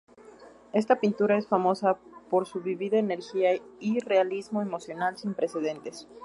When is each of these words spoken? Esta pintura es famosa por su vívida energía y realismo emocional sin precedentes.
Esta 0.73 0.99
pintura 0.99 1.37
es 1.37 1.45
famosa 1.47 1.99
por 2.31 2.47
su 2.47 2.59
vívida 2.63 2.97
energía 2.97 3.51
y 3.79 3.99
realismo 3.99 4.63
emocional 4.63 5.15
sin 5.15 5.35
precedentes. 5.35 6.07